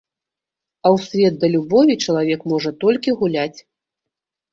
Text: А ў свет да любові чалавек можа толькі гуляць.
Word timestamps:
А 0.85 0.91
ў 0.95 1.09
свет 1.09 1.33
да 1.43 1.47
любові 1.55 1.97
чалавек 2.05 2.41
можа 2.53 2.71
толькі 2.85 3.15
гуляць. 3.21 3.59